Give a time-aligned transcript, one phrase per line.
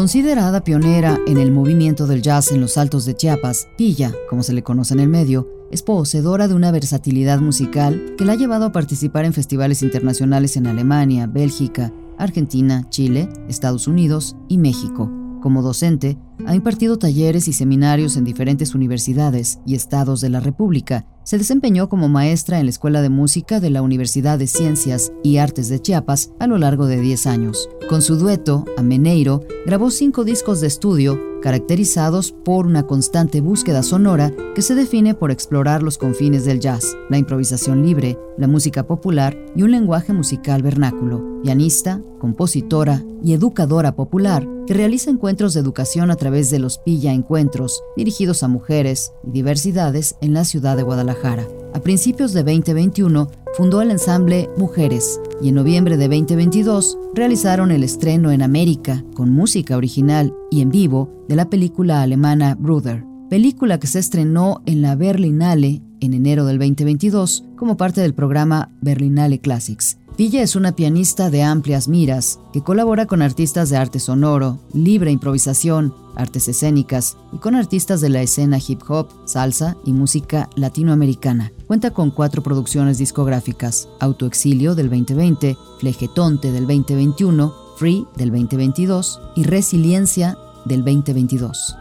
[0.00, 4.54] Considerada pionera en el movimiento del jazz en los altos de Chiapas, Pilla, como se
[4.54, 8.64] le conoce en el medio, es poseedora de una versatilidad musical que la ha llevado
[8.64, 15.19] a participar en festivales internacionales en Alemania, Bélgica, Argentina, Chile, Estados Unidos y México.
[15.40, 21.06] Como docente, ha impartido talleres y seminarios en diferentes universidades y estados de la República.
[21.24, 25.38] Se desempeñó como maestra en la Escuela de Música de la Universidad de Ciencias y
[25.38, 27.68] Artes de Chiapas a lo largo de 10 años.
[27.88, 34.32] Con su dueto, Ameneiro, grabó cinco discos de estudio caracterizados por una constante búsqueda sonora
[34.54, 39.36] que se define por explorar los confines del jazz, la improvisación libre, la música popular
[39.54, 41.40] y un lenguaje musical vernáculo.
[41.42, 47.12] Pianista, compositora y educadora popular que realiza encuentros de educación a través de los Pilla
[47.12, 51.46] Encuentros, dirigidos a mujeres y diversidades en la ciudad de Guadalajara.
[51.74, 57.84] A principios de 2021 fundó el ensamble Mujeres y en noviembre de 2022 realizaron el
[57.84, 63.78] estreno en América con música original y en vivo de la película alemana Bruder, película
[63.78, 69.40] que se estrenó en la Berlinale en enero del 2022 como parte del programa Berlinale
[69.40, 69.98] Classics.
[70.16, 75.10] Villa es una pianista de amplias miras que colabora con artistas de arte sonoro, libre
[75.10, 81.52] improvisación, artes escénicas y con artistas de la escena hip hop, salsa y música latinoamericana.
[81.66, 89.44] Cuenta con cuatro producciones discográficas: Autoexilio del 2020, Flegetonte del 2021, Free del 2022 y
[89.44, 91.76] Resiliencia del 2022.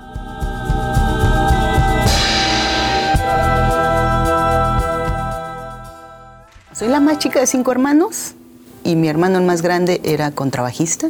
[6.79, 8.35] Soy la más chica de cinco hermanos
[8.85, 11.09] y mi hermano el más grande era contrabajista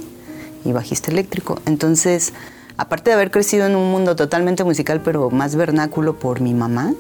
[0.65, 1.61] y bajista eléctrico.
[1.67, 2.33] Entonces,
[2.75, 6.95] aparte de haber crecido en un mundo totalmente musical, pero más vernáculo por mi mamá,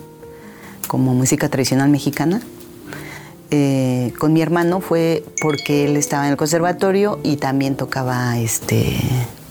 [0.87, 2.41] como música tradicional mexicana,
[3.49, 8.99] eh, con mi hermano fue porque él estaba en el conservatorio y también tocaba este,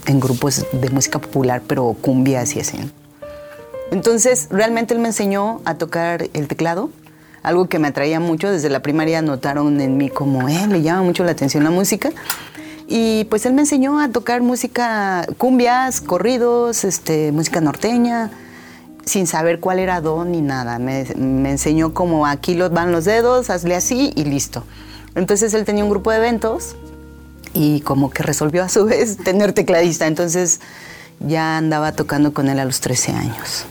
[0.06, 2.78] en grupos de música popular, pero cumbias y así.
[3.90, 6.90] Entonces, realmente él me enseñó a tocar el teclado
[7.42, 8.50] algo que me atraía mucho.
[8.50, 12.10] Desde la primaria notaron en mí como, eh, le llama mucho la atención la música.
[12.86, 18.30] Y pues él me enseñó a tocar música, cumbias, corridos, este, música norteña,
[19.04, 20.78] sin saber cuál era don ni nada.
[20.78, 24.64] Me, me enseñó como aquí los van los dedos, hazle así y listo.
[25.14, 26.76] Entonces él tenía un grupo de eventos
[27.52, 30.06] y como que resolvió a su vez tener tecladista.
[30.06, 30.60] Entonces
[31.20, 33.66] ya andaba tocando con él a los 13 años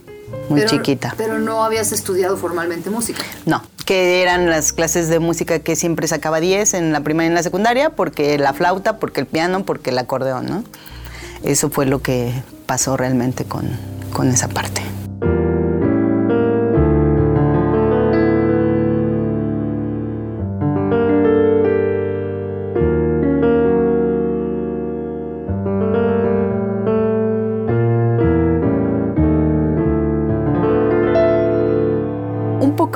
[0.48, 1.14] muy chiquita.
[1.16, 3.22] Pero no habías estudiado formalmente música.
[3.46, 7.30] No, que eran las clases de música que siempre sacaba 10 en la primaria y
[7.30, 10.64] en la secundaria, porque la flauta, porque el piano, porque el acordeón, ¿no?
[11.42, 12.32] Eso fue lo que
[12.66, 13.68] pasó realmente con,
[14.12, 14.82] con esa parte.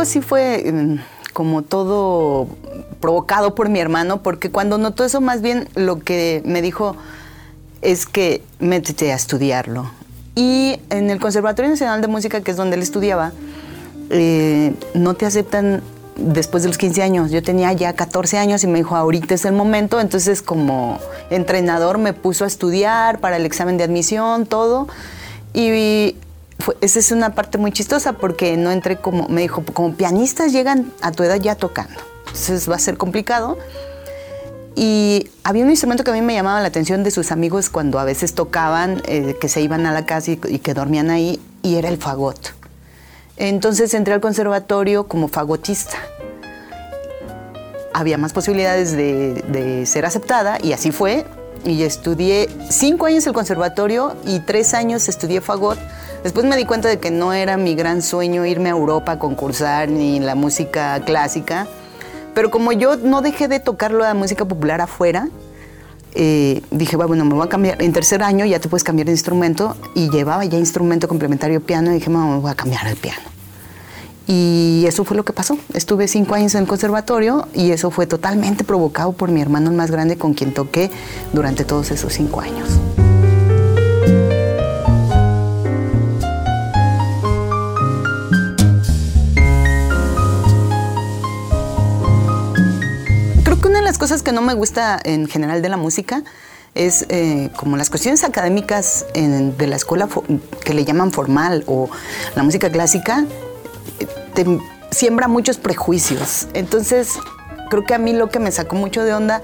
[0.05, 0.97] Sí fue mm,
[1.33, 2.49] como todo
[3.01, 6.97] provocado por mi hermano, porque cuando notó eso, más bien lo que me dijo
[7.81, 9.91] es que métete a estudiarlo.
[10.35, 13.33] Y en el Conservatorio Nacional de Música, que es donde él estudiaba,
[14.11, 15.83] eh, no te aceptan
[16.17, 17.31] después de los 15 años.
[17.31, 20.01] Yo tenía ya 14 años y me dijo, ahorita es el momento.
[20.01, 20.99] Entonces, como
[21.31, 24.89] entrenador, me puso a estudiar para el examen de admisión, todo.
[25.53, 26.17] Y
[26.81, 30.93] esa es una parte muy chistosa porque no entré como, me dijo, como pianistas llegan
[31.01, 32.01] a tu edad ya tocando.
[32.27, 33.59] Entonces va a ser complicado.
[34.75, 37.99] Y había un instrumento que a mí me llamaba la atención de sus amigos cuando
[37.99, 41.77] a veces tocaban, eh, que se iban a la casa y, que dormían ahí, y
[41.77, 42.55] era el fagot.
[43.37, 45.99] Entonces entré al conservatorio como fagotista.
[47.93, 51.27] Había más posibilidades de, de ser aceptada y así fue.
[51.65, 55.79] Y estudié cinco años el conservatorio y tres años estudié fagot
[56.23, 59.19] Después me di cuenta de que no era mi gran sueño irme a Europa a
[59.19, 61.67] concursar ni la música clásica.
[62.35, 65.29] Pero como yo no dejé de tocar la música popular afuera,
[66.15, 67.83] eh, dije, bueno, me voy a cambiar.
[67.83, 69.77] En tercer año ya te puedes cambiar de instrumento.
[69.95, 73.33] Y llevaba ya instrumento complementario piano y dije, me voy a cambiar al piano.
[74.29, 75.59] Y eso fue lo que pasó.
[75.75, 79.91] Estuve cinco años en el conservatorio y eso fue totalmente provocado por mi hermano más
[79.91, 80.91] grande con quien toqué
[81.33, 82.69] durante todos esos cinco años.
[94.03, 96.25] Cosas que no me gusta en general de la música
[96.75, 100.09] es eh, como las cuestiones académicas de la escuela
[100.65, 101.89] que le llaman formal o
[102.35, 103.25] la música clásica,
[104.01, 104.45] eh, te
[104.91, 106.49] siembra muchos prejuicios.
[106.53, 107.11] Entonces,
[107.71, 109.41] creo que a mí lo que me sacó mucho de onda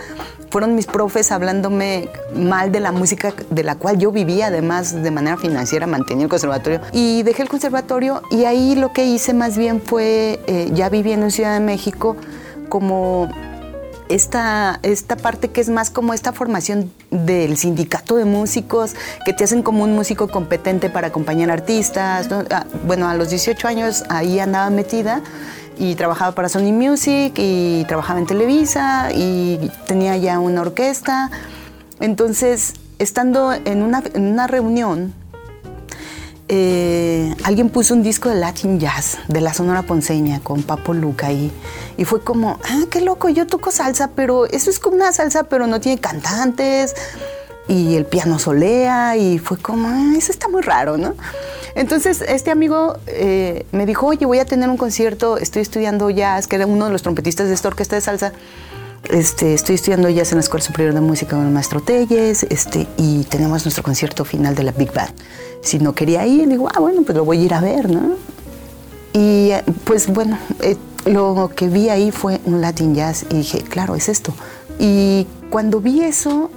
[0.50, 5.10] fueron mis profes hablándome mal de la música de la cual yo vivía, además de
[5.12, 6.81] manera financiera, mantenía el conservatorio.
[6.93, 11.26] Y dejé el conservatorio y ahí lo que hice más bien fue, eh, ya viviendo
[11.26, 12.16] en Ciudad de México,
[12.69, 13.31] como
[14.08, 18.94] esta, esta parte que es más como esta formación del sindicato de músicos
[19.25, 22.28] que te hacen como un músico competente para acompañar artistas.
[22.50, 25.22] Ah, bueno, a los 18 años ahí andaba metida
[25.78, 31.31] y trabajaba para Sony Music y trabajaba en Televisa y tenía ya una orquesta.
[32.00, 35.14] Entonces, estando en una, en una reunión
[36.50, 41.30] eh, alguien puso un disco de Latin Jazz de la Sonora Ponceña con Papo Luca
[41.30, 41.52] y,
[41.98, 45.44] y fue como, ah, qué loco, yo toco salsa, pero eso es como una salsa,
[45.44, 46.94] pero no tiene cantantes
[47.68, 51.14] y el piano solea y fue como, ah, eso está muy raro, ¿no?
[51.74, 56.46] Entonces este amigo eh, me dijo, oye, voy a tener un concierto, estoy estudiando jazz,
[56.46, 58.32] que era uno de los trompetistas de esta orquesta de salsa.
[59.10, 62.88] Este, estoy estudiando jazz en la Escuela Superior de Música con el maestro Telles este,
[62.96, 65.12] y tenemos nuestro concierto final de la Big Band
[65.60, 68.16] si no quería ir, digo, ah, bueno, pues lo voy a ir a ver, ¿no?
[69.12, 69.50] Y
[69.84, 70.76] pues bueno, eh,
[71.06, 74.32] lo que vi ahí fue un Latin Jazz y dije, claro, es esto.
[74.78, 76.50] Y cuando vi eso,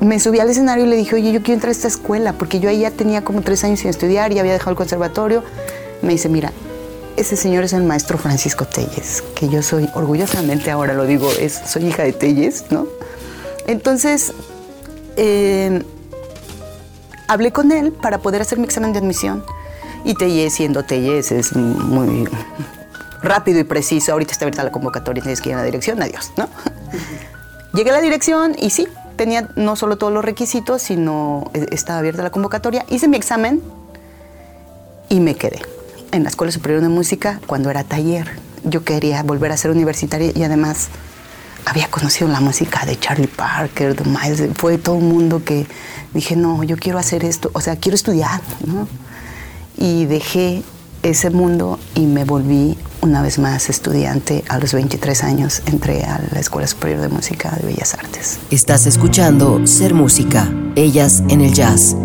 [0.00, 2.60] me subí al escenario y le dije, oye, yo quiero entrar a esta escuela, porque
[2.60, 5.42] yo ahí ya tenía como tres años sin estudiar y había dejado el conservatorio.
[6.02, 6.52] Me dice, mira,
[7.16, 11.60] ese señor es el maestro Francisco Telles, que yo soy, orgullosamente ahora lo digo, es,
[11.66, 12.86] soy hija de Telles, ¿no?
[13.66, 14.32] Entonces,
[15.16, 15.82] eh,
[17.28, 19.44] hablé con él para poder hacer mi examen de admisión.
[20.04, 22.28] Y Telles, siendo Telles, es muy
[23.22, 24.12] rápido y preciso.
[24.12, 26.48] Ahorita está abierta la convocatoria, tienes que ir a la dirección, adiós, ¿no?
[27.74, 32.00] Llegué a la dirección y sí, tenía no solo todos los requisitos, sino eh, estaba
[32.00, 32.84] abierta la convocatoria.
[32.88, 33.62] Hice mi examen
[35.08, 35.62] y me quedé
[36.10, 38.28] en la Escuela Superior de Música cuando era taller.
[38.64, 40.88] Yo quería volver a ser universitaria y además
[41.64, 45.66] había conocido la música de Charlie Parker, de Miles, fue todo un mundo que
[46.14, 48.88] dije, no, yo quiero hacer esto, o sea, quiero estudiar, ¿no?
[49.76, 50.62] Y dejé
[51.02, 56.20] ese mundo y me volví una vez más estudiante a los 23 años, entré a
[56.32, 58.38] la Escuela Superior de Música de Bellas Artes.
[58.50, 61.96] Estás escuchando Ser Música, ellas en el jazz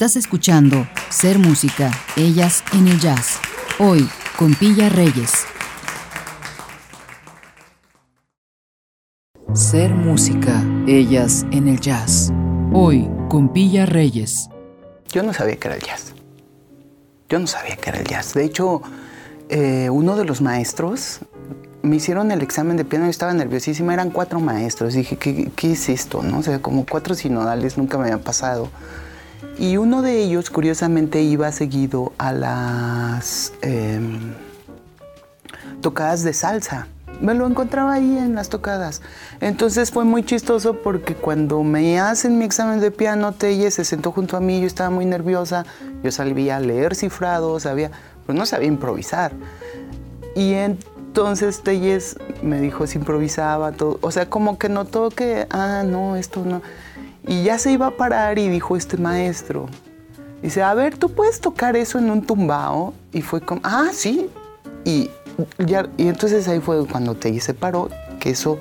[0.00, 3.38] Estás escuchando Ser Música, Ellas en el Jazz.
[3.78, 5.44] Hoy, con Pilla Reyes.
[9.52, 12.32] Ser Música, Ellas en el Jazz.
[12.72, 14.48] Hoy, con Pilla Reyes.
[15.12, 16.14] Yo no sabía que era el jazz.
[17.28, 18.32] Yo no sabía que era el jazz.
[18.32, 18.80] De hecho,
[19.50, 21.18] eh, uno de los maestros
[21.82, 24.94] me hicieron el examen de piano, yo estaba nerviosísima, eran cuatro maestros.
[24.94, 26.22] Dije, ¿qué, qué es esto?
[26.22, 26.38] ¿no?
[26.38, 28.70] O sea, como cuatro sinodales nunca me había pasado.
[29.58, 34.34] Y uno de ellos, curiosamente, iba seguido a las em,
[35.80, 36.86] tocadas de salsa.
[37.20, 39.02] Me lo encontraba ahí en las tocadas.
[39.40, 44.12] Entonces fue muy chistoso porque cuando me hacen mi examen de piano, Telle se sentó
[44.12, 45.66] junto a mí, yo estaba muy nerviosa,
[46.02, 47.90] yo sabía leer cifrado, sabía,
[48.26, 49.32] pero no sabía improvisar.
[50.34, 55.82] Y entonces Telles me dijo si improvisaba todo, o sea, como que notó que, ah,
[55.84, 56.62] no, esto no.
[57.26, 59.68] Y ya se iba a parar y dijo este maestro,
[60.42, 62.94] dice, a ver, ¿tú puedes tocar eso en un tumbao?
[63.12, 64.30] Y fue como, ah, sí.
[64.84, 65.10] Y,
[65.58, 68.58] ya, y entonces ahí fue cuando Telle se paró, que eso,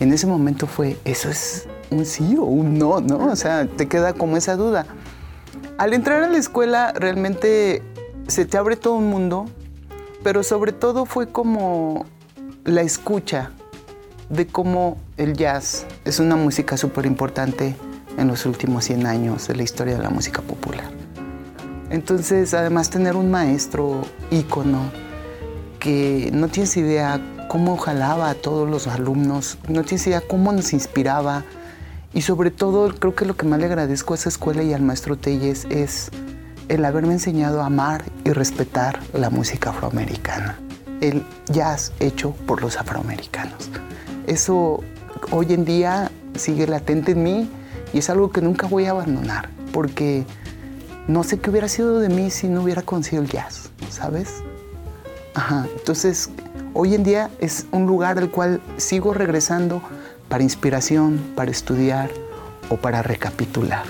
[0.00, 3.26] en ese momento fue, eso es un sí o un no, ¿no?
[3.26, 4.86] O sea, te queda como esa duda.
[5.78, 7.82] Al entrar a la escuela realmente
[8.26, 9.46] se te abre todo un mundo,
[10.22, 12.06] pero sobre todo fue como
[12.64, 13.50] la escucha
[14.30, 17.76] de cómo el jazz es una música súper importante
[18.18, 20.90] en los últimos 100 años de la historia de la música popular.
[21.90, 24.90] Entonces, además tener un maestro ícono
[25.78, 30.72] que no tienes idea cómo jalaba a todos los alumnos, no tienes idea cómo nos
[30.72, 31.44] inspiraba
[32.12, 34.82] y sobre todo creo que lo que más le agradezco a esa escuela y al
[34.82, 36.10] maestro Telles es
[36.68, 40.58] el haberme enseñado a amar y respetar la música afroamericana,
[41.00, 43.70] el jazz hecho por los afroamericanos.
[44.26, 44.82] Eso
[45.30, 47.50] hoy en día sigue latente en mí
[47.92, 50.24] y es algo que nunca voy a abandonar, porque
[51.06, 54.42] no sé qué hubiera sido de mí si no hubiera conocido el jazz, ¿sabes?
[55.34, 56.30] Ajá, entonces
[56.72, 59.82] hoy en día es un lugar al cual sigo regresando
[60.28, 62.10] para inspiración, para estudiar
[62.68, 63.84] o para recapitular.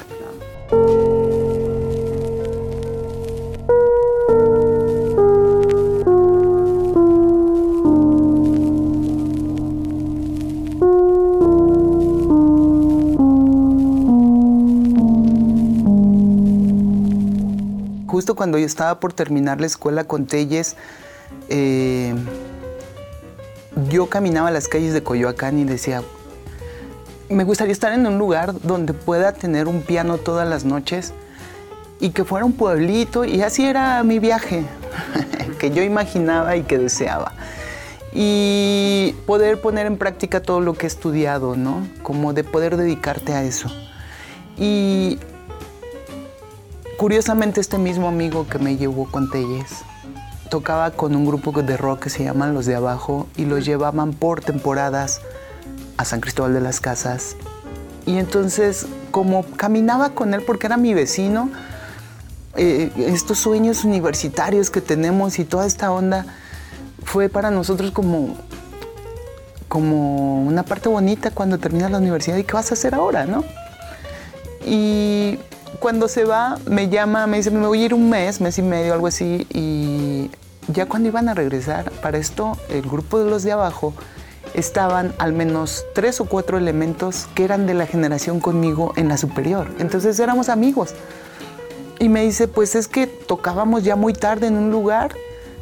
[18.44, 20.76] Cuando yo estaba por terminar la escuela con Telles,
[21.48, 22.14] eh,
[23.88, 26.02] yo caminaba las calles de Coyoacán y decía,
[27.30, 31.14] me gustaría estar en un lugar donde pueda tener un piano todas las noches
[32.00, 34.66] y que fuera un pueblito y así era mi viaje
[35.59, 37.33] que yo imaginaba y que deseaba.
[38.12, 41.88] Y poder poner en práctica todo lo que he estudiado, ¿no?
[42.02, 43.70] Como de poder dedicarte a eso.
[44.59, 45.18] Y
[47.04, 49.82] Curiosamente, este mismo amigo que me llevó con Telles
[50.48, 54.14] tocaba con un grupo de rock que se llaman Los de Abajo y los llevaban
[54.14, 55.20] por temporadas
[55.98, 57.36] a San Cristóbal de las Casas.
[58.06, 61.50] Y entonces, como caminaba con él porque era mi vecino,
[62.56, 66.24] eh, estos sueños universitarios que tenemos y toda esta onda
[67.04, 68.34] fue para nosotros como,
[69.68, 73.44] como una parte bonita cuando terminas la universidad y qué vas a hacer ahora, ¿no?
[74.64, 75.38] Y
[75.78, 78.62] cuando se va, me llama, me dice, me voy a ir un mes, mes y
[78.62, 80.30] medio, algo así, y
[80.72, 83.94] ya cuando iban a regresar, para esto, el grupo de los de abajo
[84.54, 89.16] estaban al menos tres o cuatro elementos que eran de la generación conmigo en la
[89.16, 89.68] superior.
[89.78, 90.94] Entonces éramos amigos.
[91.98, 95.14] Y me dice, pues es que tocábamos ya muy tarde en un lugar,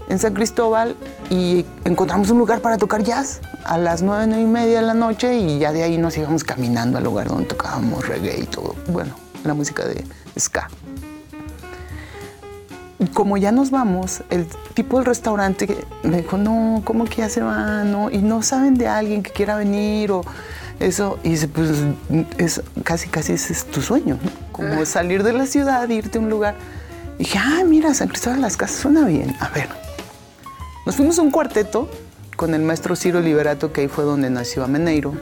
[0.08, 0.96] en San Cristóbal,
[1.30, 4.94] y encontramos un lugar para tocar jazz a las nueve, nueve y media de la
[4.94, 8.74] noche, y ya de ahí nos íbamos caminando al lugar donde tocábamos reggae y todo.
[8.88, 10.04] Bueno, la música de
[10.38, 10.68] ska.
[13.14, 17.40] Como ya nos vamos, el tipo del restaurante me dijo, no, ¿cómo que ya se
[17.40, 17.90] van?
[17.90, 20.22] No, y no saben de alguien que quiera venir o
[20.78, 21.18] eso.
[21.24, 21.70] Y dice, pues
[22.38, 24.30] es, casi, casi ese es tu sueño, ¿no?
[24.52, 26.54] Como salir de la ciudad, irte a un lugar.
[27.18, 29.34] Y dije, ah, mira, San Cristóbal de las Casas suena bien.
[29.40, 29.68] A ver,
[30.86, 31.90] nos fuimos a un cuarteto
[32.36, 35.14] con el maestro Ciro Liberato, que ahí fue donde nació Ameneiro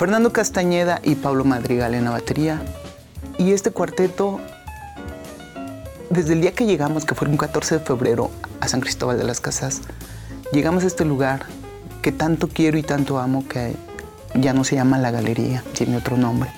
[0.00, 2.62] Fernando Castañeda y Pablo Madrigal en la batería.
[3.36, 4.40] Y este cuarteto,
[6.08, 9.24] desde el día que llegamos, que fue un 14 de febrero, a San Cristóbal de
[9.24, 9.82] las Casas,
[10.52, 11.44] llegamos a este lugar
[12.00, 13.76] que tanto quiero y tanto amo, que
[14.36, 16.50] ya no se llama La Galería, tiene otro nombre.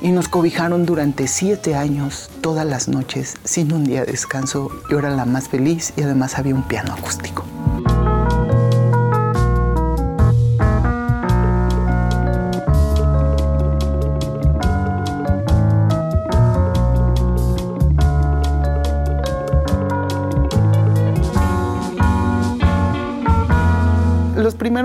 [0.00, 4.70] Y nos cobijaron durante siete años, todas las noches, sin un día de descanso.
[4.90, 7.44] Yo era la más feliz y además había un piano acústico.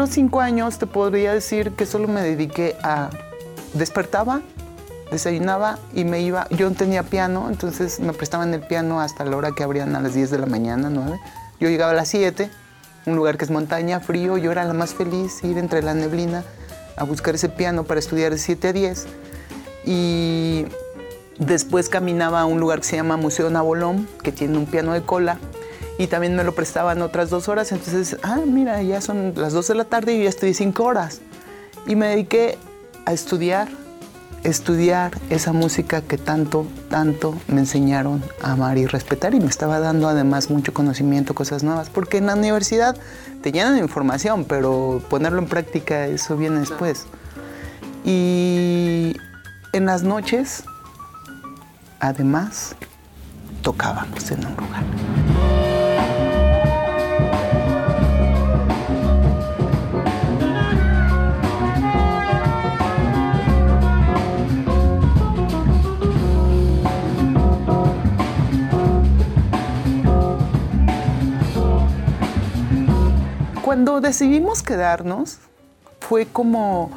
[0.03, 3.09] Primeros cinco años te podría decir que solo me dediqué a
[3.73, 4.41] despertaba,
[5.09, 6.45] desayunaba y me iba.
[6.49, 10.13] Yo tenía piano, entonces me prestaban el piano hasta la hora que abrían a las
[10.13, 11.21] 10 de la mañana, 9.
[11.61, 12.49] Yo llegaba a las 7,
[13.05, 14.37] un lugar que es montaña, frío.
[14.37, 16.43] Yo era la más feliz ir entre la neblina
[16.97, 19.07] a buscar ese piano para estudiar de 7 a 10.
[19.85, 20.65] Y
[21.39, 25.01] después caminaba a un lugar que se llama Museo Nabolón, que tiene un piano de
[25.03, 25.37] cola.
[25.97, 27.71] Y también me lo prestaban otras dos horas.
[27.71, 31.21] Entonces, ah, mira, ya son las 2 de la tarde y ya estudié 5 horas.
[31.85, 32.57] Y me dediqué
[33.05, 33.67] a estudiar,
[34.43, 39.79] estudiar esa música que tanto, tanto me enseñaron a amar y respetar y me estaba
[39.79, 42.97] dando además mucho conocimiento, cosas nuevas, porque en la universidad
[43.41, 47.05] te llenan de información, pero ponerlo en práctica, eso viene después.
[48.05, 49.15] Y
[49.73, 50.63] en las noches,
[51.99, 52.75] además,
[53.61, 55.02] tocábamos en un lugar.
[73.73, 75.39] Cuando decidimos quedarnos,
[75.99, 76.91] fue como,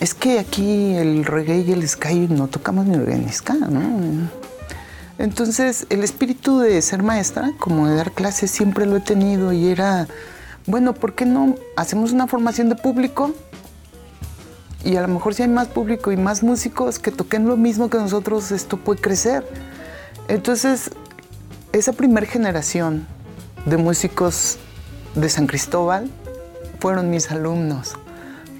[0.00, 4.30] es que aquí el reggae y el sky no tocamos ni ska, ¿no?
[5.18, 9.68] Entonces, el espíritu de ser maestra, como de dar clases, siempre lo he tenido y
[9.68, 10.08] era,
[10.64, 13.34] bueno, ¿por qué no hacemos una formación de público?
[14.82, 17.90] Y a lo mejor si hay más público y más músicos que toquen lo mismo
[17.90, 19.46] que nosotros, esto puede crecer.
[20.28, 20.92] Entonces,
[21.74, 23.06] esa primera generación
[23.66, 24.58] de músicos
[25.14, 26.10] de San Cristóbal
[26.78, 27.94] fueron mis alumnos,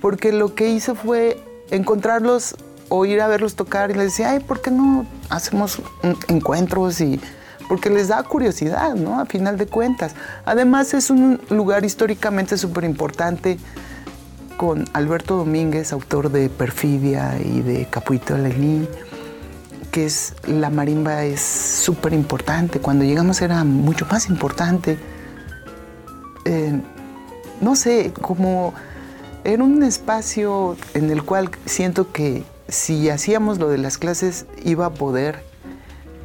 [0.00, 2.56] porque lo que hice fue encontrarlos
[2.88, 5.80] o ir a verlos tocar y les decía, ay, ¿por qué no hacemos
[6.28, 7.00] encuentros?
[7.00, 7.20] y
[7.68, 9.20] Porque les da curiosidad, ¿no?
[9.20, 10.12] A final de cuentas.
[10.44, 13.58] Además es un lugar históricamente súper importante
[14.56, 18.86] con Alberto Domínguez, autor de Perfidia y de Capuito Lení,
[19.92, 22.80] que es la marimba es súper importante.
[22.80, 24.98] Cuando llegamos era mucho más importante
[26.44, 26.80] eh,
[27.60, 28.74] no sé, como
[29.44, 34.86] era un espacio en el cual siento que si hacíamos lo de las clases iba
[34.86, 35.42] a poder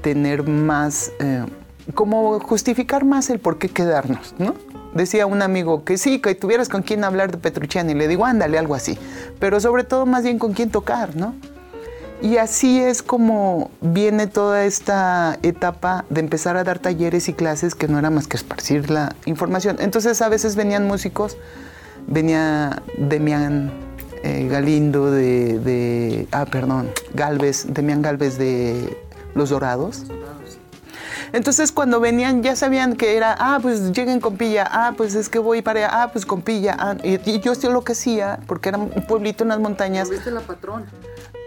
[0.01, 1.45] tener más, eh,
[1.93, 4.53] como justificar más el por qué quedarnos, ¿no?
[4.93, 8.57] Decía un amigo que sí, que tuvieras con quién hablar de Petrucciani, le digo, ándale,
[8.57, 8.97] algo así,
[9.39, 11.35] pero sobre todo más bien con quién tocar, ¿no?
[12.21, 17.75] Y así es como viene toda esta etapa de empezar a dar talleres y clases
[17.75, 19.77] que no era más que esparcir la información.
[19.79, 21.37] Entonces a veces venían músicos,
[22.07, 23.71] venía Demián
[24.23, 28.97] eh, Galindo de, ah, perdón, Galvez, Demián Galvez de
[29.35, 30.05] Los Dorados.
[31.33, 35.27] Entonces cuando venían ya sabían que era, ah, pues lleguen con pilla, ah, pues es
[35.27, 36.77] que voy para allá, ah, pues con pilla.
[36.79, 40.09] Ah, y, yo hacía lo que hacía, porque era un pueblito en las montañas.
[40.09, 40.85] ¿Viste la patrona?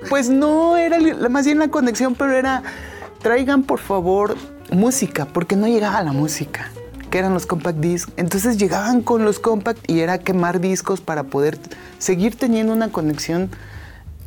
[0.09, 2.63] Pues no, era más bien la conexión, pero era,
[3.21, 4.37] traigan por favor
[4.71, 6.71] música, porque no llegaba la música,
[7.11, 8.13] que eran los compact discs.
[8.17, 11.59] Entonces llegaban con los compact y era quemar discos para poder
[11.99, 13.51] seguir teniendo una conexión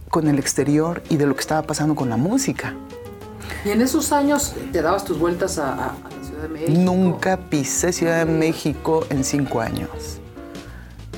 [0.09, 2.75] con el exterior y de lo que estaba pasando con la música.
[3.63, 6.71] ¿Y en esos años te dabas tus vueltas a, la Ciudad de México?
[6.81, 10.20] Nunca pisé Ciudad de México en cinco años.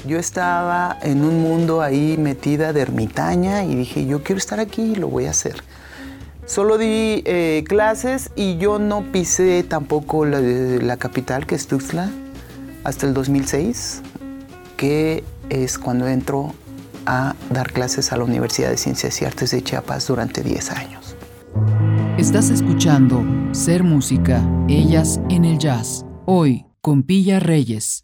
[0.05, 4.81] Yo estaba en un mundo ahí metida de ermitaña y dije, yo quiero estar aquí
[4.81, 5.63] y lo voy a hacer.
[6.45, 12.11] Solo di eh, clases y yo no pisé tampoco la, la capital, que es Tuxtla,
[12.83, 14.01] hasta el 2006,
[14.75, 16.53] que es cuando entro
[17.05, 21.15] a dar clases a la Universidad de Ciencias y Artes de Chiapas durante 10 años.
[22.17, 28.03] Estás escuchando Ser Música, Ellas en el Jazz, hoy con Pilla Reyes.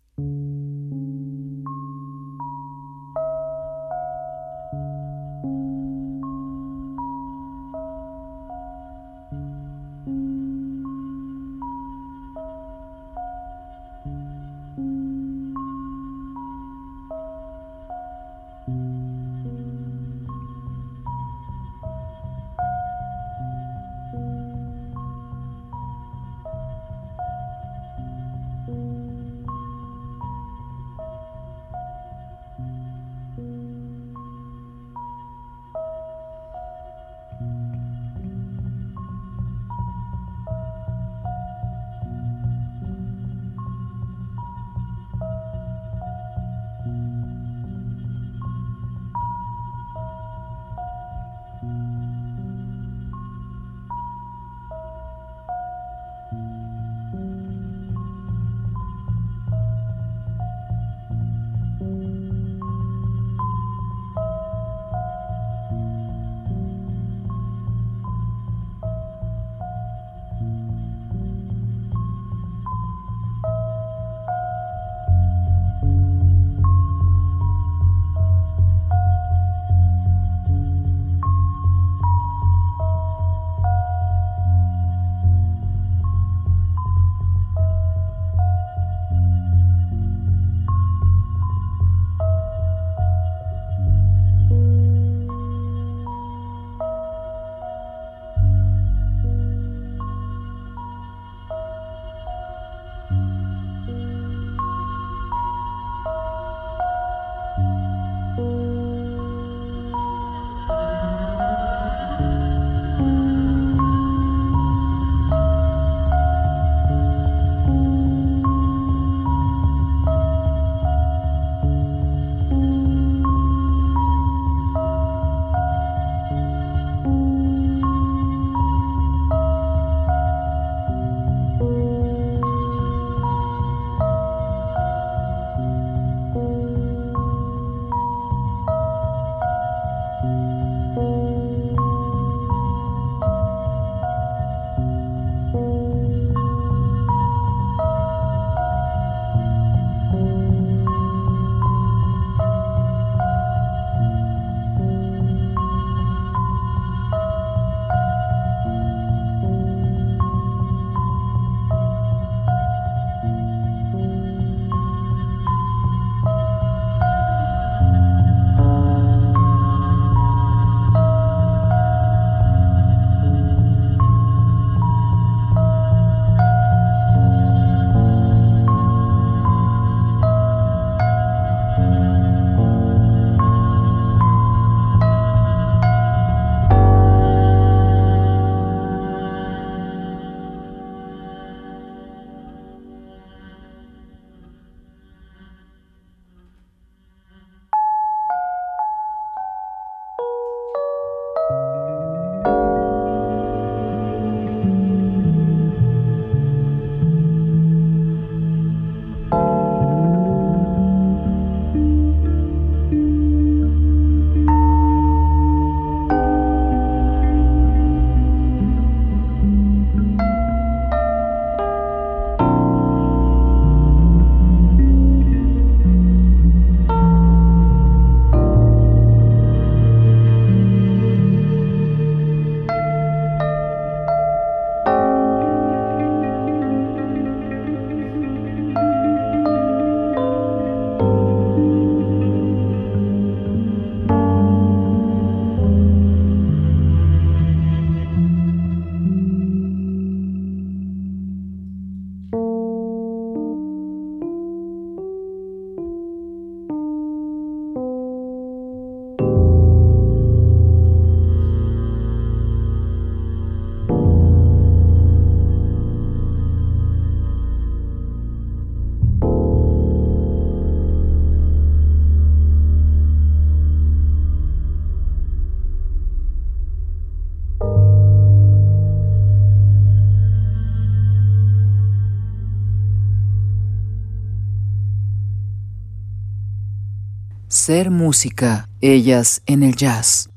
[287.92, 290.28] Música, ellas en el jazz.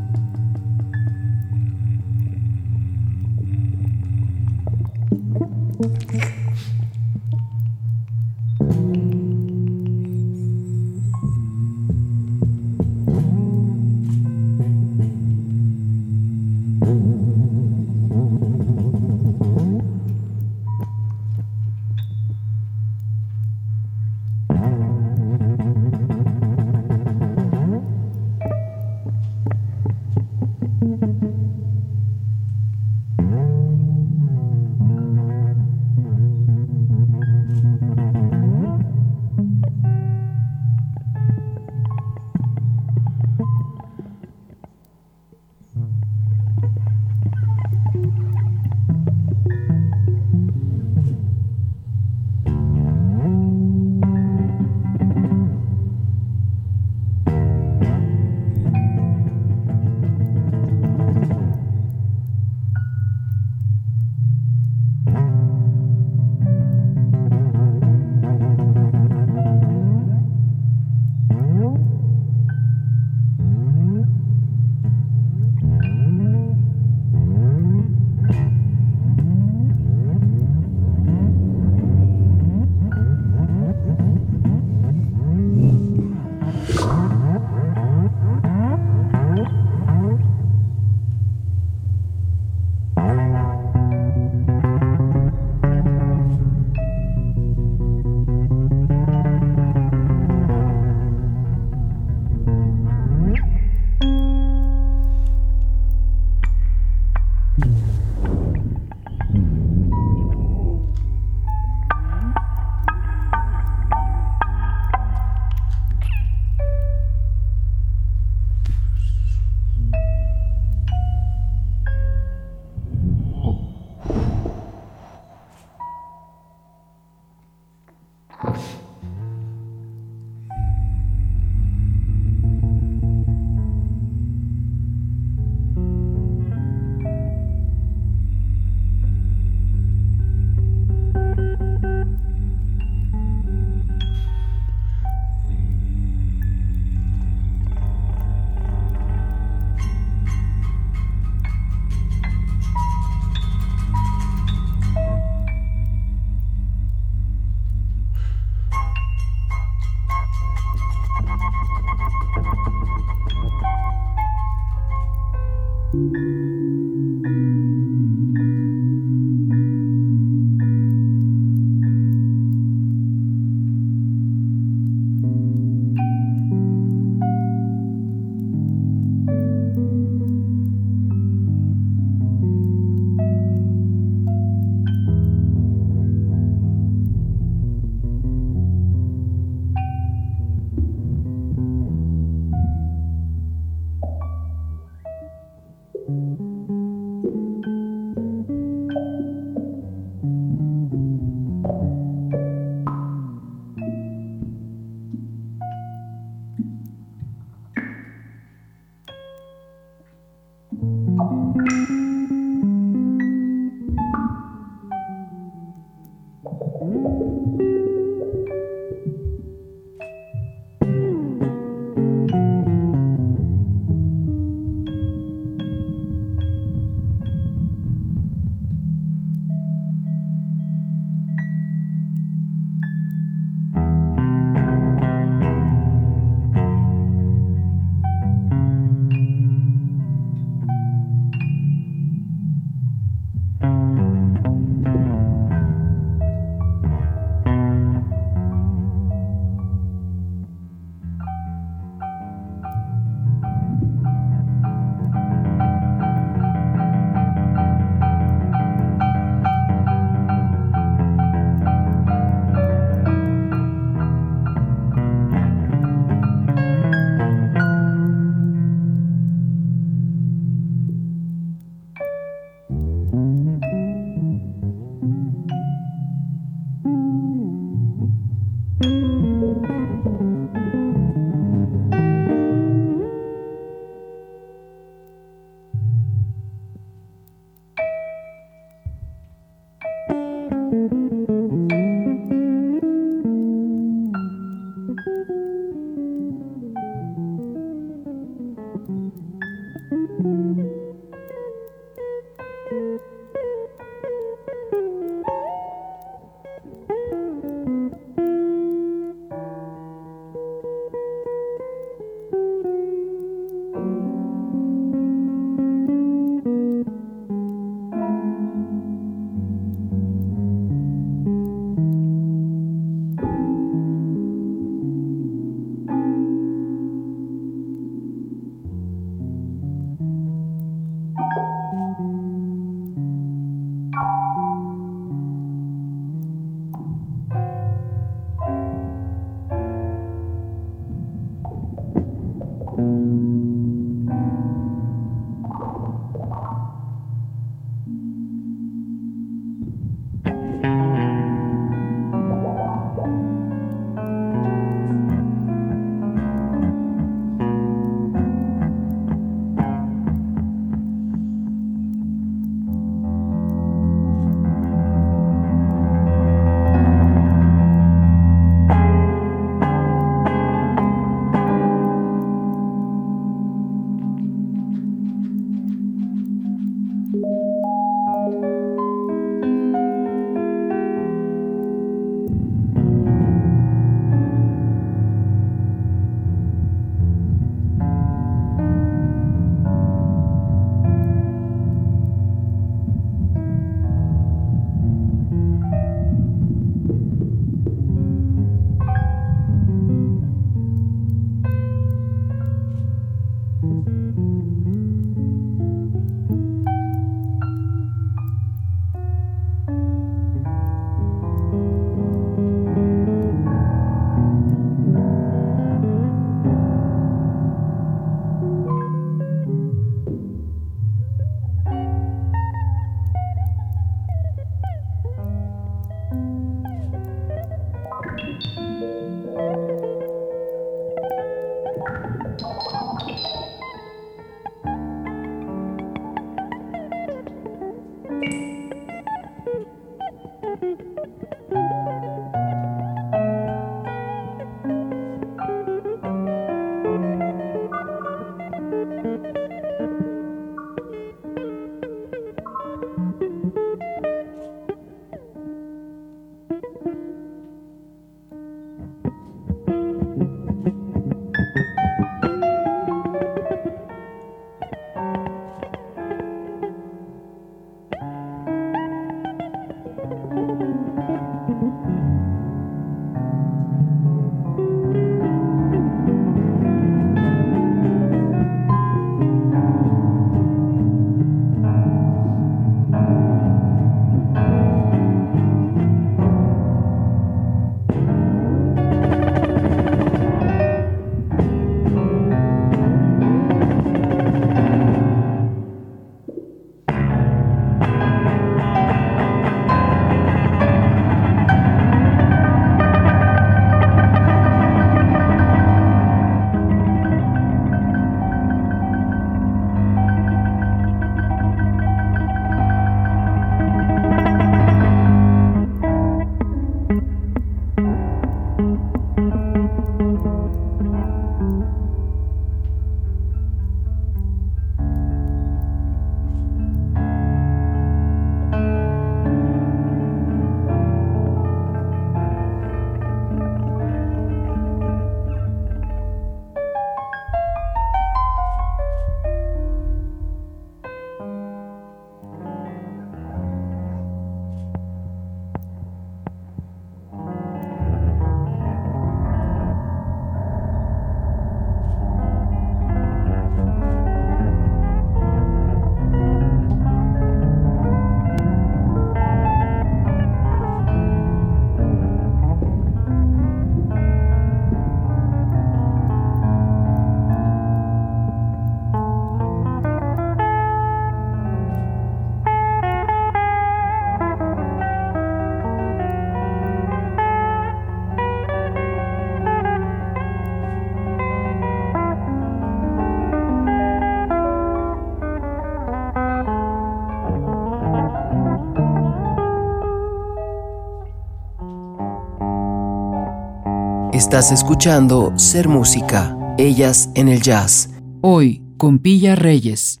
[594.26, 597.90] Estás escuchando Ser Música, ellas en el jazz.
[598.22, 600.00] Hoy, con Pilla Reyes.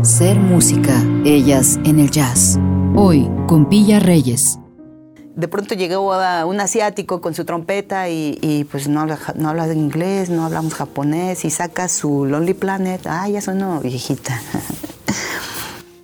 [0.00, 2.58] Ser Música, ellas en el jazz.
[2.96, 4.58] Hoy, con Pilla Reyes.
[5.36, 6.10] De pronto llegó
[6.46, 11.44] un asiático con su trompeta y, pues no habla, no habla inglés, no hablamos japonés
[11.44, 13.06] y saca su Lonely Planet.
[13.06, 14.40] Ah, ya sonó viejita.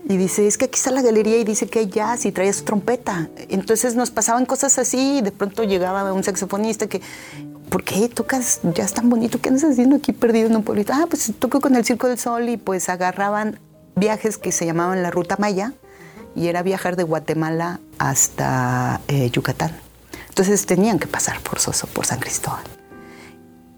[0.08, 2.52] Y dice, es que aquí está la galería y dice que hay jazz y trae
[2.52, 3.28] su trompeta.
[3.48, 7.00] Entonces nos pasaban cosas así y de pronto llegaba un saxofonista que,
[7.70, 9.40] ¿por qué tocas jazz tan bonito?
[9.40, 10.92] ¿Qué andas haciendo aquí perdido en un pueblito?
[10.94, 13.58] Ah, pues toco con el Circo del Sol y pues agarraban
[13.96, 15.72] viajes que se llamaban la Ruta Maya
[16.36, 19.72] y era viajar de Guatemala hasta eh, Yucatán.
[20.28, 22.62] Entonces tenían que pasar por Soso, por San Cristóbal.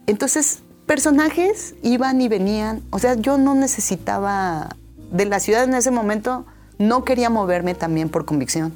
[0.06, 4.76] Entonces personajes iban y venían, o sea, yo no necesitaba
[5.10, 6.44] de la ciudad en ese momento
[6.78, 8.72] no quería moverme también por convicción.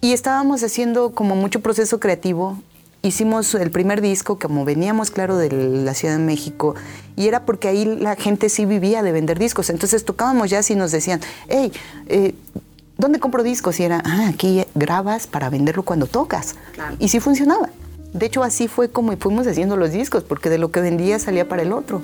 [0.00, 2.58] Y estábamos haciendo como mucho proceso creativo.
[3.02, 6.74] Hicimos el primer disco, como veníamos, claro, de la Ciudad de México,
[7.14, 9.70] y era porque ahí la gente sí vivía de vender discos.
[9.70, 11.72] Entonces tocábamos ya y nos decían, hey,
[12.08, 12.34] eh,
[12.98, 13.78] ¿dónde compro discos?
[13.80, 16.56] Y era, ah, aquí grabas para venderlo cuando tocas.
[16.98, 17.70] Y sí funcionaba.
[18.12, 21.48] De hecho, así fue como fuimos haciendo los discos, porque de lo que vendía salía
[21.48, 22.02] para el otro.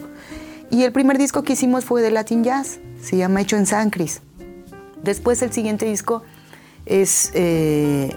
[0.72, 3.90] Y el primer disco que hicimos fue de Latin Jazz se llama Hecho en San
[3.90, 4.22] Cris.
[5.02, 6.22] Después el siguiente disco
[6.86, 8.16] es, eh,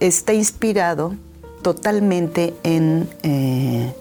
[0.00, 1.14] está inspirado
[1.62, 3.94] totalmente en eh,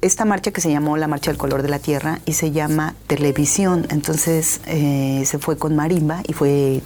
[0.00, 2.94] esta marcha que se llamó la Marcha del Color de la Tierra y se llama
[3.06, 3.86] Televisión.
[3.90, 6.80] Entonces eh, se fue con marimba y fue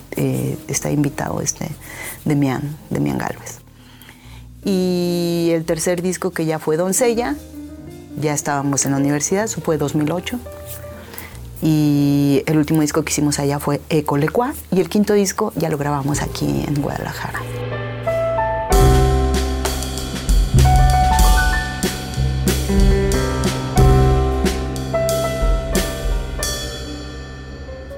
[0.67, 1.69] está invitado este
[2.25, 3.61] Demian, Demian Galvez.
[4.65, 7.37] Y el tercer disco que ya fue Doncella,
[8.21, 10.39] ya estábamos en la universidad, eso fue 2008.
[11.61, 15.79] Y el último disco que hicimos allá fue Ecolecua y el quinto disco ya lo
[15.79, 17.41] grabamos aquí en Guadalajara.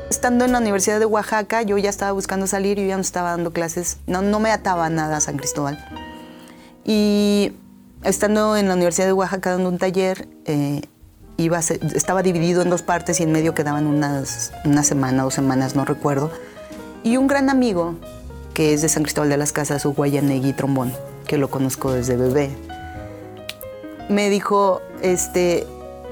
[0.08, 3.30] Estando en la Universidad de Oaxaca, yo ya estaba buscando salir y ya no estaba
[3.30, 5.78] dando clases, no, no me ataba nada a San Cristóbal.
[6.84, 7.52] Y
[8.04, 10.82] estando en la Universidad de Oaxaca dando un taller, eh,
[11.36, 15.74] iba estaba dividido en dos partes y en medio quedaban unas, una semana, dos semanas,
[15.74, 16.30] no recuerdo.
[17.02, 17.94] Y un gran amigo,
[18.54, 20.92] que es de San Cristóbal de las Casas, Uguayanegui Trombón,
[21.26, 22.50] que lo conozco desde bebé,
[24.08, 25.66] me dijo, este,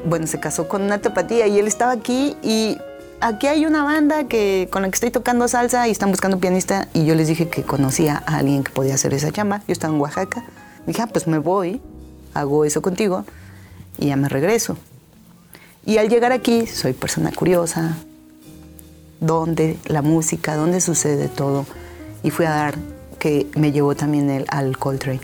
[0.04, 2.78] bueno, se casó con una tapatía y él estaba aquí y
[3.20, 6.88] aquí hay una banda que, con la que estoy tocando salsa y están buscando pianista
[6.94, 9.62] y yo les dije que conocía a alguien que podía hacer esa chamba.
[9.66, 10.44] Yo estaba en Oaxaca.
[10.88, 11.80] Dije, ah, pues me voy,
[12.32, 13.24] hago eso contigo
[13.98, 14.76] y ya me regreso.
[15.84, 17.96] Y al llegar aquí, soy persona curiosa,
[19.20, 21.66] dónde la música, dónde sucede todo.
[22.22, 22.74] Y fui a dar,
[23.18, 25.20] que me llevó también él al Coltrane.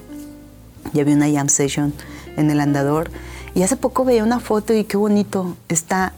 [0.92, 1.94] Ya vi una jam session
[2.36, 3.10] en el andador.
[3.54, 5.56] Y hace poco veía una foto y qué bonito.
[5.68, 6.12] Está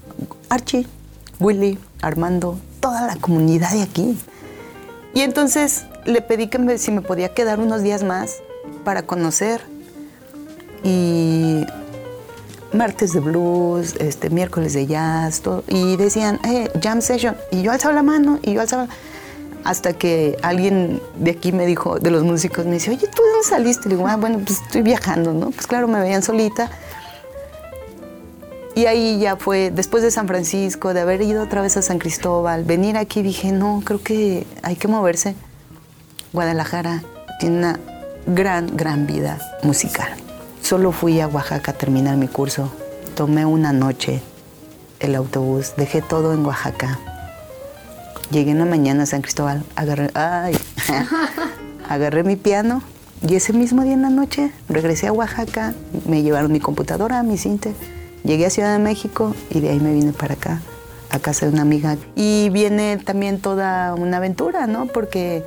[0.49, 0.87] Archie,
[1.39, 4.19] Willy, Armando, toda la comunidad de aquí.
[5.15, 8.37] Y entonces le pedí que me- si me podía quedar unos días más
[8.87, 9.61] para conocer.
[10.85, 11.67] Y
[12.73, 15.65] martes de blues, este, miércoles de jazz, todo.
[15.67, 17.37] Y decían, eh, jam session.
[17.51, 18.87] Y yo alzaba la mano y yo alzaba.
[19.65, 23.31] Hasta que alguien de aquí me dijo, de los músicos, me dice, oye, ¿tú de
[23.31, 23.89] dónde saliste?
[23.89, 25.51] Le digo, ah, bueno, pues estoy viajando, ¿no?
[25.51, 26.71] Pues claro, me veían solita.
[28.77, 31.99] Y ahí ya fue, después de San Francisco, de haber ido otra vez a San
[31.99, 35.35] Cristóbal, venir aquí dije, no, creo que hay que moverse.
[36.33, 37.03] Guadalajara
[37.41, 37.81] tiene una
[38.27, 40.09] gran, gran vida musical.
[40.61, 42.73] Solo fui a Oaxaca a terminar mi curso.
[43.15, 44.21] Tomé una noche
[45.01, 46.99] el autobús, dejé todo en Oaxaca.
[48.31, 49.65] Llegué en la mañana a San Cristóbal,
[51.89, 52.83] agarré, mi piano
[53.27, 55.75] y ese mismo día en la noche regresé a Oaxaca,
[56.09, 57.75] me llevaron mi computadora, mi cinte,
[58.25, 60.61] llegué a Ciudad de México y de ahí me vine para acá,
[61.11, 61.97] a casa de una amiga.
[62.17, 64.87] Y viene también toda una aventura, ¿no?
[64.87, 65.45] Porque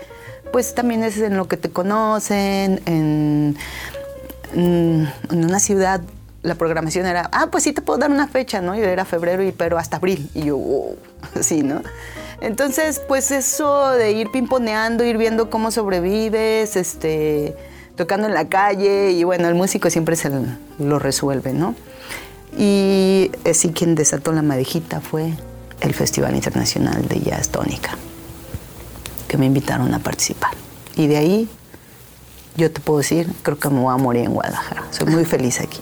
[0.51, 3.57] pues también es en lo que te conocen, en,
[4.53, 6.01] en una ciudad
[6.41, 8.75] la programación era, ah, pues sí te puedo dar una fecha, ¿no?
[8.75, 10.29] Y era febrero, y, pero hasta abril.
[10.33, 10.97] Y yo, wow,
[11.41, 11.81] sí, ¿no?
[12.41, 17.55] Entonces, pues eso de ir pimponeando, ir viendo cómo sobrevives, este,
[17.95, 20.31] tocando en la calle, y bueno, el músico siempre se
[20.79, 21.75] lo resuelve, ¿no?
[22.57, 25.33] Y así quien desató la madejita fue
[25.81, 27.97] el Festival Internacional de Jazz Tónica,
[29.29, 30.51] que me invitaron a participar.
[30.95, 31.49] Y de ahí,
[32.57, 34.83] yo te puedo decir, creo que me voy a morir en Guadalajara.
[34.89, 35.79] Soy muy feliz aquí.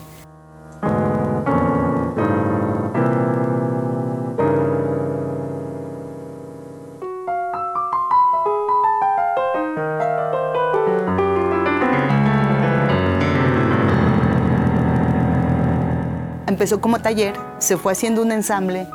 [16.48, 18.88] Empezó como taller, se fue haciendo un ensamble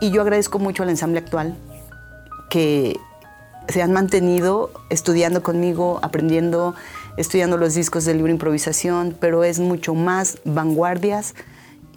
[0.00, 1.54] y yo agradezco mucho al ensamble actual
[2.48, 2.98] que
[3.70, 6.74] se han mantenido estudiando conmigo, aprendiendo,
[7.16, 11.34] estudiando los discos de libre improvisación, pero es mucho más vanguardias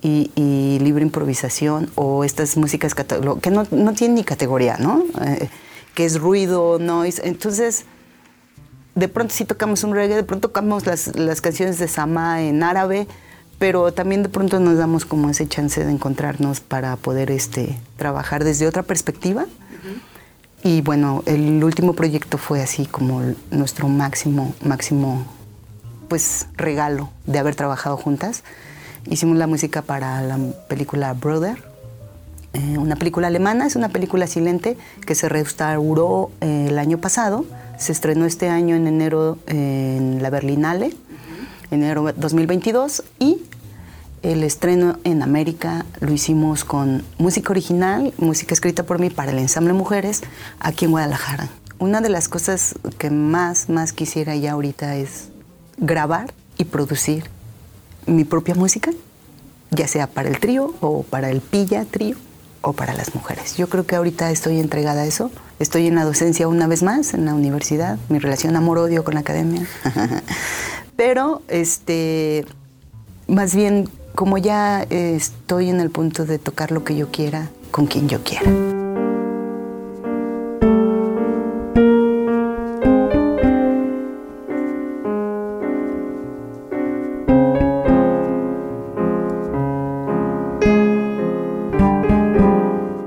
[0.01, 5.03] y, libre improvisación o estas músicas que no, no tienen ni categoría, ¿no?
[5.21, 5.49] Eh,
[5.95, 7.21] que es ruido, noise.
[7.23, 7.85] Entonces,
[8.95, 12.63] de pronto sí tocamos un reggae, de pronto tocamos las, las canciones de Sama en
[12.63, 13.07] árabe,
[13.59, 18.43] pero también de pronto nos damos como ese chance de encontrarnos para poder este, trabajar
[18.43, 19.45] desde otra perspectiva.
[20.63, 25.25] Y bueno, el último proyecto fue así como nuestro máximo, máximo,
[26.07, 28.43] pues regalo de haber trabajado juntas.
[29.09, 30.37] Hicimos la música para la
[30.69, 31.61] película Brother,
[32.53, 37.45] eh, una película alemana, es una película silente que se restauró eh, el año pasado,
[37.77, 40.95] se estrenó este año en enero en la Berlinale,
[41.71, 43.41] enero 2022, y
[44.23, 49.37] el estreno en América lo hicimos con música original, música escrita por mí para el
[49.37, 50.21] ensamble Mujeres,
[50.59, 51.49] aquí en Guadalajara.
[51.77, 55.27] Una de las cosas que más, más quisiera ya ahorita es
[55.77, 57.25] grabar y producir
[58.05, 58.91] mi propia música,
[59.71, 62.15] ya sea para el trío o para el pilla trío
[62.61, 63.57] o para las mujeres.
[63.57, 65.31] Yo creo que ahorita estoy entregada a eso.
[65.59, 69.19] Estoy en la docencia una vez más, en la universidad, mi relación amor-odio con la
[69.19, 69.67] academia.
[70.95, 72.45] Pero, este,
[73.27, 77.49] más bien, como ya eh, estoy en el punto de tocar lo que yo quiera,
[77.71, 78.49] con quien yo quiera.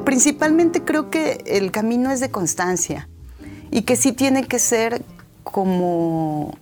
[0.04, 3.08] Principalmente creo que el camino es de constancia
[3.70, 5.04] y que sí tiene que ser
[5.44, 6.56] como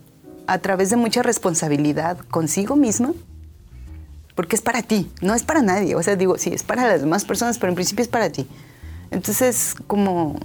[0.45, 3.13] a través de mucha responsabilidad consigo misma,
[4.35, 5.95] porque es para ti, no es para nadie.
[5.95, 8.47] O sea, digo, sí, es para las demás personas, pero en principio es para ti.
[9.11, 10.35] Entonces, como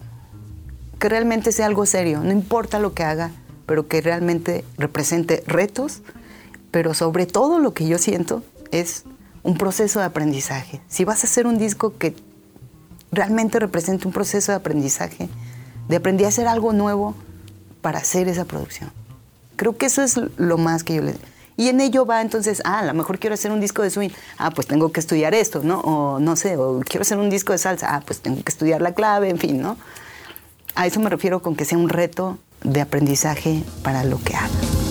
[0.98, 3.32] que realmente sea algo serio, no importa lo que haga,
[3.66, 6.02] pero que realmente represente retos,
[6.70, 9.04] pero sobre todo lo que yo siento es
[9.42, 10.80] un proceso de aprendizaje.
[10.88, 12.14] Si vas a hacer un disco que
[13.10, 15.28] realmente represente un proceso de aprendizaje,
[15.88, 17.14] de aprender a hacer algo nuevo
[17.80, 18.92] para hacer esa producción.
[19.56, 21.14] Creo que eso es lo más que yo le...
[21.60, 24.08] Y en ello va entonces, ah, a lo mejor quiero hacer un disco de swing,
[24.38, 25.80] ah, pues tengo que estudiar esto, ¿no?
[25.80, 28.80] O no sé, o quiero hacer un disco de salsa, ah, pues tengo que estudiar
[28.80, 29.76] la clave, en fin, ¿no?
[30.74, 34.89] A eso me refiero con que sea un reto de aprendizaje para lo que haga.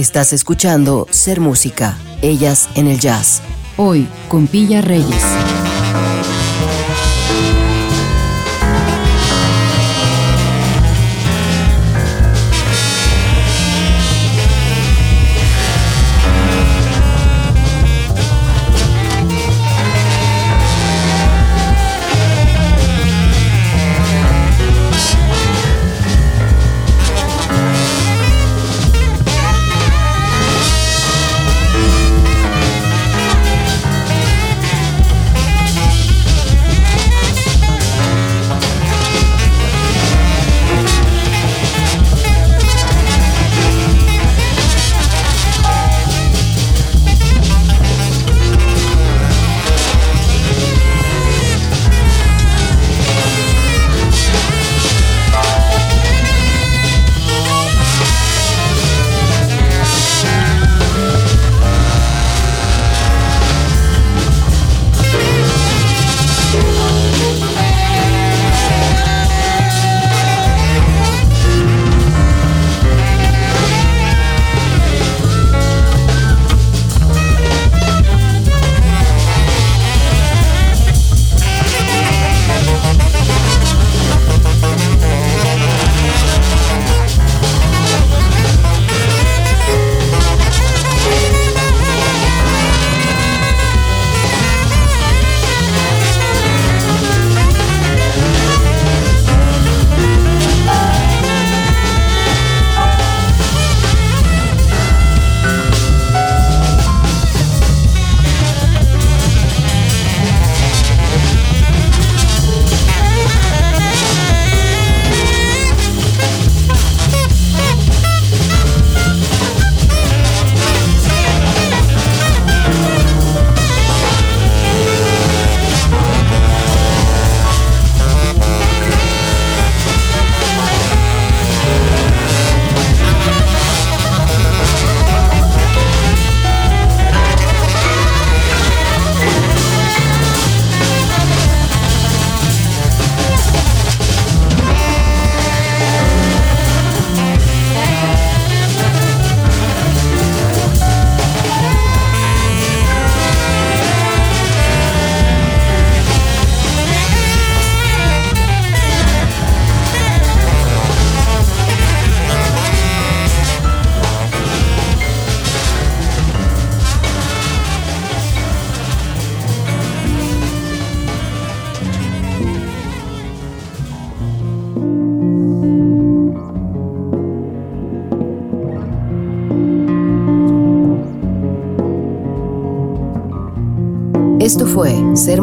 [0.00, 3.42] Estás escuchando Ser Música, ellas en el jazz.
[3.76, 5.59] Hoy con Pilla Reyes.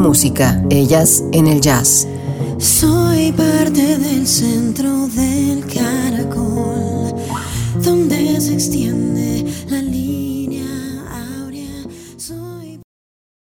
[0.08, 2.08] Música, ellas en el jazz.